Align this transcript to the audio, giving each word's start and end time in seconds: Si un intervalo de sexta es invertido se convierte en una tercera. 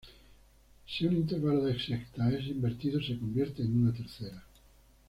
Si 0.87 1.05
un 1.05 1.13
intervalo 1.15 1.63
de 1.65 1.77
sexta 1.77 2.31
es 2.31 2.47
invertido 2.47 2.99
se 3.03 3.19
convierte 3.19 3.61
en 3.61 3.83
una 3.83 3.93
tercera. 3.93 4.43